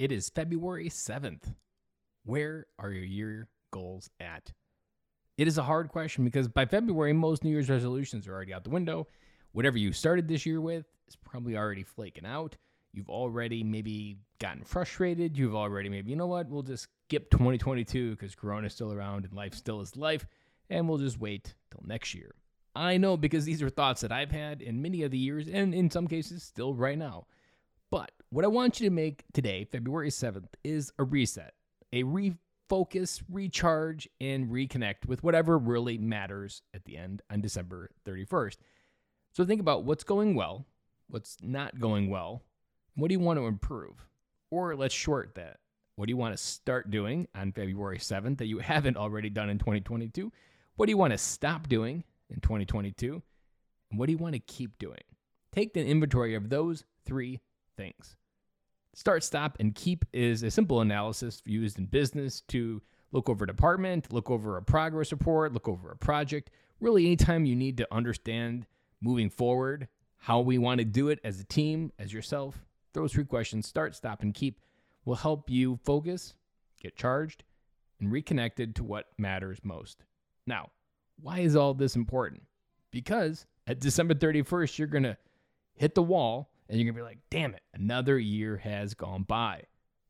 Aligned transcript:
It 0.00 0.12
is 0.12 0.30
February 0.30 0.88
7th. 0.88 1.54
Where 2.24 2.64
are 2.78 2.90
your 2.90 3.04
year 3.04 3.48
goals 3.70 4.08
at? 4.18 4.50
It 5.36 5.46
is 5.46 5.58
a 5.58 5.62
hard 5.62 5.90
question 5.90 6.24
because 6.24 6.48
by 6.48 6.64
February, 6.64 7.12
most 7.12 7.44
New 7.44 7.50
Year's 7.50 7.68
resolutions 7.68 8.26
are 8.26 8.32
already 8.32 8.54
out 8.54 8.64
the 8.64 8.70
window. 8.70 9.08
Whatever 9.52 9.76
you 9.76 9.92
started 9.92 10.26
this 10.26 10.46
year 10.46 10.58
with 10.58 10.86
is 11.06 11.16
probably 11.16 11.54
already 11.54 11.82
flaking 11.82 12.24
out. 12.24 12.56
You've 12.94 13.10
already 13.10 13.62
maybe 13.62 14.16
gotten 14.38 14.64
frustrated. 14.64 15.36
You've 15.36 15.54
already 15.54 15.90
maybe, 15.90 16.08
you 16.08 16.16
know 16.16 16.26
what, 16.26 16.48
we'll 16.48 16.62
just 16.62 16.88
skip 17.06 17.30
2022 17.30 18.12
because 18.12 18.34
Corona's 18.34 18.72
still 18.72 18.94
around 18.94 19.26
and 19.26 19.34
life 19.34 19.52
still 19.52 19.82
is 19.82 19.98
life, 19.98 20.24
and 20.70 20.88
we'll 20.88 20.96
just 20.96 21.20
wait 21.20 21.52
till 21.70 21.82
next 21.84 22.14
year. 22.14 22.34
I 22.74 22.96
know 22.96 23.18
because 23.18 23.44
these 23.44 23.60
are 23.60 23.68
thoughts 23.68 24.00
that 24.00 24.12
I've 24.12 24.30
had 24.30 24.62
in 24.62 24.80
many 24.80 25.02
of 25.02 25.10
the 25.10 25.18
years, 25.18 25.46
and 25.46 25.74
in 25.74 25.90
some 25.90 26.06
cases, 26.06 26.42
still 26.42 26.72
right 26.72 26.96
now. 26.96 27.26
What 28.32 28.44
I 28.44 28.48
want 28.48 28.78
you 28.78 28.88
to 28.88 28.94
make 28.94 29.24
today, 29.32 29.64
February 29.64 30.10
7th, 30.10 30.50
is 30.62 30.92
a 31.00 31.02
reset, 31.02 31.52
a 31.92 32.04
refocus, 32.04 33.20
recharge, 33.28 34.08
and 34.20 34.46
reconnect 34.46 35.06
with 35.06 35.24
whatever 35.24 35.58
really 35.58 35.98
matters 35.98 36.62
at 36.72 36.84
the 36.84 36.96
end 36.96 37.22
on 37.28 37.40
December 37.40 37.90
31st. 38.06 38.58
So 39.32 39.44
think 39.44 39.60
about 39.60 39.82
what's 39.82 40.04
going 40.04 40.36
well, 40.36 40.64
what's 41.08 41.38
not 41.42 41.80
going 41.80 42.08
well, 42.08 42.44
what 42.94 43.08
do 43.08 43.14
you 43.14 43.18
want 43.18 43.40
to 43.40 43.46
improve? 43.46 44.06
Or 44.52 44.76
let's 44.76 44.94
short 44.94 45.34
that. 45.34 45.58
What 45.96 46.06
do 46.06 46.10
you 46.12 46.16
want 46.16 46.36
to 46.36 46.40
start 46.40 46.88
doing 46.88 47.26
on 47.34 47.50
February 47.50 47.98
7th 47.98 48.38
that 48.38 48.46
you 48.46 48.58
haven't 48.60 48.96
already 48.96 49.28
done 49.28 49.50
in 49.50 49.58
2022? 49.58 50.30
What 50.76 50.86
do 50.86 50.90
you 50.90 50.98
want 50.98 51.12
to 51.12 51.18
stop 51.18 51.68
doing 51.68 52.04
in 52.28 52.38
2022? 52.38 53.20
And 53.90 53.98
what 53.98 54.06
do 54.06 54.12
you 54.12 54.18
want 54.18 54.36
to 54.36 54.40
keep 54.40 54.78
doing? 54.78 55.02
Take 55.52 55.74
the 55.74 55.84
inventory 55.84 56.36
of 56.36 56.48
those 56.48 56.84
three 57.04 57.40
things. 57.76 58.14
Start, 58.94 59.22
stop, 59.22 59.56
and 59.60 59.74
keep 59.74 60.04
is 60.12 60.42
a 60.42 60.50
simple 60.50 60.80
analysis 60.80 61.42
used 61.44 61.78
in 61.78 61.86
business 61.86 62.40
to 62.48 62.82
look 63.12 63.28
over 63.28 63.44
a 63.44 63.46
department, 63.46 64.12
look 64.12 64.30
over 64.30 64.56
a 64.56 64.62
progress 64.62 65.12
report, 65.12 65.52
look 65.52 65.68
over 65.68 65.92
a 65.92 65.96
project. 65.96 66.50
Really, 66.80 67.06
anytime 67.06 67.44
you 67.44 67.54
need 67.54 67.76
to 67.76 67.88
understand 67.92 68.66
moving 69.00 69.30
forward 69.30 69.88
how 70.18 70.40
we 70.40 70.58
want 70.58 70.78
to 70.78 70.84
do 70.84 71.08
it 71.08 71.18
as 71.24 71.40
a 71.40 71.44
team, 71.44 71.92
as 71.98 72.12
yourself, 72.12 72.66
those 72.92 73.12
three 73.12 73.24
questions 73.24 73.66
start, 73.66 73.94
stop, 73.94 74.22
and 74.22 74.34
keep 74.34 74.60
will 75.04 75.14
help 75.14 75.48
you 75.48 75.78
focus, 75.84 76.34
get 76.80 76.96
charged, 76.96 77.44
and 78.00 78.12
reconnected 78.12 78.74
to 78.76 78.84
what 78.84 79.06
matters 79.18 79.58
most. 79.62 80.04
Now, 80.46 80.70
why 81.20 81.40
is 81.40 81.56
all 81.56 81.74
this 81.74 81.96
important? 81.96 82.42
Because 82.90 83.46
at 83.66 83.80
December 83.80 84.14
31st, 84.14 84.78
you're 84.78 84.88
going 84.88 85.04
to 85.04 85.16
hit 85.74 85.94
the 85.94 86.02
wall 86.02 86.49
and 86.70 86.78
you're 86.78 86.86
to 86.94 87.00
be 87.00 87.04
like, 87.04 87.18
damn 87.30 87.52
it, 87.52 87.62
another 87.74 88.16
year 88.16 88.56
has 88.58 88.94
gone 88.94 89.24
by. 89.24 89.64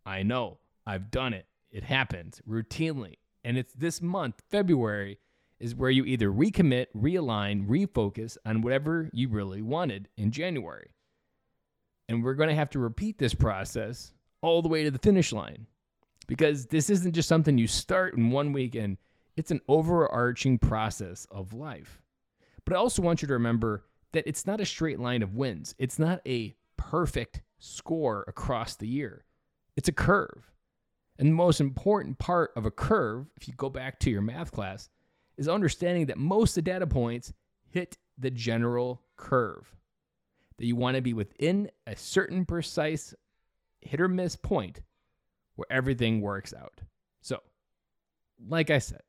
I 0.04 0.22
know, 0.22 0.58
I've 0.86 1.10
done 1.10 1.32
it. 1.32 1.46
It 1.70 1.84
happens 1.84 2.42
routinely. 2.46 3.14
And 3.42 3.56
it's 3.56 3.72
this 3.72 4.02
month, 4.02 4.42
February, 4.50 5.18
is 5.58 5.74
where 5.74 5.90
you 5.90 6.04
either 6.04 6.30
recommit, 6.30 6.86
realign, 6.94 7.66
refocus 7.66 8.36
on 8.44 8.60
whatever 8.60 9.08
you 9.14 9.28
really 9.28 9.62
wanted 9.62 10.08
in 10.18 10.30
January. 10.32 10.90
And 12.08 12.22
we're 12.22 12.34
to 12.50 12.54
have 12.54 12.70
to 12.70 12.78
repeat 12.78 13.18
this 13.18 13.34
process 13.34 14.12
all 14.42 14.60
the 14.60 14.68
way 14.68 14.84
to 14.84 14.90
the 14.90 14.98
finish 14.98 15.32
line 15.32 15.66
because 16.26 16.66
this 16.66 16.90
isn't 16.90 17.12
just 17.12 17.28
something 17.28 17.56
you 17.56 17.68
start 17.68 18.16
in 18.16 18.30
one 18.30 18.52
week 18.52 18.74
and 18.74 18.98
it's 19.36 19.50
an 19.50 19.60
overarching 19.66 20.58
process 20.58 21.26
of 21.30 21.54
life. 21.54 22.02
But 22.66 22.74
I 22.74 22.78
also 22.78 23.00
want 23.00 23.22
you 23.22 23.28
to 23.28 23.34
remember 23.34 23.84
that 24.12 24.26
it's 24.26 24.46
not 24.46 24.60
a 24.60 24.66
straight 24.66 25.00
line 25.00 25.22
of 25.22 25.34
wins, 25.34 25.74
it's 25.78 25.98
not 25.98 26.20
a 26.26 26.54
perfect 26.76 27.42
score 27.58 28.24
across 28.28 28.76
the 28.76 28.88
year, 28.88 29.24
it's 29.76 29.88
a 29.88 29.92
curve. 29.92 30.50
And 31.18 31.28
the 31.28 31.34
most 31.34 31.60
important 31.60 32.18
part 32.18 32.50
of 32.56 32.64
a 32.64 32.70
curve, 32.70 33.26
if 33.36 33.46
you 33.46 33.52
go 33.54 33.68
back 33.68 34.00
to 34.00 34.10
your 34.10 34.22
math 34.22 34.52
class, 34.52 34.88
is 35.36 35.48
understanding 35.48 36.06
that 36.06 36.16
most 36.16 36.56
of 36.56 36.64
the 36.64 36.70
data 36.70 36.86
points 36.86 37.34
hit 37.68 37.98
the 38.16 38.30
general 38.30 39.02
curve 39.16 39.76
that 40.56 40.66
you 40.66 40.76
want 40.76 40.94
to 40.94 41.02
be 41.02 41.12
within 41.12 41.70
a 41.86 41.96
certain 41.96 42.46
precise 42.46 43.14
hit 43.80 44.00
or 44.00 44.08
miss 44.08 44.36
point 44.36 44.80
where 45.56 45.66
everything 45.70 46.20
works 46.20 46.54
out. 46.54 46.80
So, 47.22 47.40
like 48.48 48.70
I 48.70 48.78
said, 48.78 49.02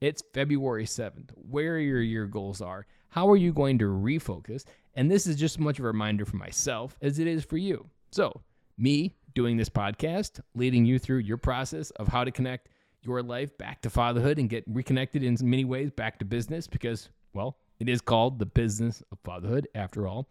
it's 0.00 0.22
February 0.34 0.84
7th. 0.84 1.30
Where 1.34 1.78
your 1.78 2.02
year 2.02 2.26
goals 2.26 2.60
are, 2.60 2.86
how 3.08 3.30
are 3.30 3.36
you 3.36 3.52
going 3.52 3.78
to 3.78 3.86
refocus? 3.86 4.64
And 4.94 5.10
this 5.10 5.26
is 5.26 5.36
just 5.36 5.56
as 5.56 5.60
much 5.60 5.78
of 5.78 5.84
a 5.84 5.88
reminder 5.88 6.24
for 6.24 6.36
myself 6.36 6.96
as 7.00 7.18
it 7.18 7.26
is 7.26 7.44
for 7.44 7.56
you. 7.56 7.88
So, 8.10 8.42
me 8.78 9.14
doing 9.34 9.56
this 9.56 9.68
podcast, 9.68 10.40
leading 10.54 10.84
you 10.84 10.98
through 10.98 11.18
your 11.18 11.36
process 11.36 11.90
of 11.92 12.08
how 12.08 12.24
to 12.24 12.30
connect 12.30 12.68
your 13.02 13.22
life 13.22 13.56
back 13.56 13.80
to 13.82 13.90
fatherhood 13.90 14.38
and 14.38 14.48
get 14.48 14.64
reconnected 14.66 15.22
in 15.22 15.36
many 15.42 15.64
ways 15.64 15.90
back 15.90 16.18
to 16.18 16.24
business 16.24 16.66
because, 16.66 17.08
well, 17.32 17.56
it 17.78 17.88
is 17.88 18.00
called 18.00 18.38
the 18.38 18.46
business 18.46 19.02
of 19.12 19.18
fatherhood 19.24 19.68
after 19.74 20.06
all. 20.06 20.28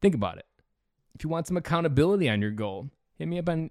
Think 0.00 0.14
about 0.14 0.38
it. 0.38 0.46
If 1.14 1.24
you 1.24 1.30
want 1.30 1.46
some 1.46 1.56
accountability 1.56 2.28
on 2.28 2.42
your 2.42 2.50
goal, 2.50 2.90
hit 3.16 3.28
me 3.28 3.38
up 3.38 3.48
on 3.48 3.70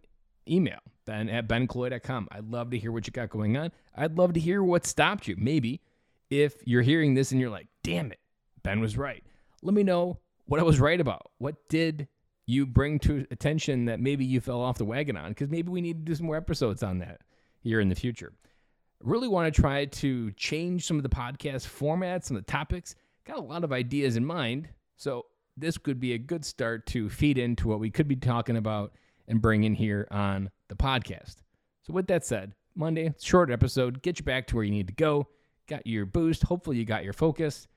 email, 0.50 0.79
ben 1.06 1.30
at 1.30 1.47
benkilloy.com. 1.47 2.28
I'd 2.31 2.50
love 2.50 2.72
to 2.72 2.78
hear 2.78 2.91
what 2.91 3.08
you 3.08 3.12
got 3.12 3.30
going 3.30 3.58
on. 3.58 3.72
I'd 3.96 4.18
love 4.18 4.34
to 4.34 4.40
hear 4.40 4.64
what 4.64 4.86
stopped 4.86 5.28
you. 5.28 5.36
Maybe 5.38 5.81
if 6.30 6.56
you're 6.66 6.81
hearing 6.81 7.14
this 7.14 7.31
and 7.31 7.40
you're 7.40 7.50
like, 7.50 7.68
damn 7.84 8.12
it, 8.12 8.19
Ben 8.64 8.80
was 8.80 8.97
right. 8.97 9.24
Let 9.62 9.74
me 9.74 9.84
know 9.84 10.19
what 10.46 10.59
I 10.59 10.63
was 10.63 10.80
right 10.80 11.00
about. 11.00 11.31
What 11.38 11.56
did 11.69 12.08
you 12.46 12.66
bring 12.66 13.00
to 13.00 13.25
attention 13.31 13.86
that 13.86 14.00
maybe 14.00 14.25
you 14.25 14.42
fell 14.42 14.62
off 14.62 14.78
the 14.78 14.86
wagon 14.86 15.16
on? 15.18 15.30
Because 15.30 15.50
maybe 15.50 15.69
we 15.69 15.81
need 15.81 16.06
to 16.06 16.12
do 16.12 16.16
some 16.16 16.25
more 16.25 16.36
episodes 16.36 16.84
on 16.84 17.00
that 17.00 17.22
here 17.62 17.80
in 17.80 17.90
the 17.90 17.96
future. 17.96 18.34
Really 19.02 19.28
want 19.28 19.53
to 19.53 19.62
try 19.62 19.86
to 19.86 20.31
change 20.31 20.86
some 20.86 20.97
of 20.97 21.03
the 21.03 21.09
podcast 21.09 21.68
formats, 21.68 22.25
some 22.25 22.38
of 22.38 22.46
the 22.46 22.52
topics. 22.52 22.96
Got 23.25 23.38
a 23.38 23.42
lot 23.42 23.63
of 23.63 23.72
ideas 23.72 24.16
in 24.16 24.25
mind. 24.25 24.69
So 24.97 25.25
this 25.58 25.78
could 25.78 26.00
be 26.00 26.13
a 26.13 26.18
good 26.18 26.46
start 26.46 26.86
to 26.88 27.09
feed 27.09 27.38
into 27.38 27.68
what 27.68 27.80
we 27.80 27.90
could 27.90 28.08
be 28.08 28.16
talking 28.16 28.58
about 28.58 28.94
and 29.28 29.41
bring 29.41 29.63
in 29.63 29.75
here 29.75 30.07
on 30.11 30.50
the 30.69 30.75
podcast. 30.75 31.38
So, 31.84 31.94
with 31.94 32.07
that 32.07 32.25
said, 32.25 32.53
Monday, 32.75 33.13
short 33.22 33.51
episode, 33.51 34.01
get 34.01 34.19
you 34.19 34.25
back 34.25 34.47
to 34.47 34.56
where 34.56 34.63
you 34.63 34.72
need 34.72 34.88
to 34.88 34.94
go. 34.94 35.28
Got 35.67 35.85
your 35.88 36.06
boost. 36.06 36.44
Hopefully, 36.44 36.78
you 36.78 36.85
got 36.85 37.03
your 37.03 37.13
focus. 37.13 37.67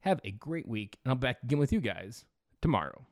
Have 0.00 0.20
a 0.24 0.30
great 0.32 0.66
week, 0.66 0.98
and 1.04 1.12
I'll 1.12 1.16
back 1.16 1.42
again 1.42 1.58
with 1.58 1.72
you 1.72 1.80
guys 1.80 2.24
tomorrow. 2.60 3.06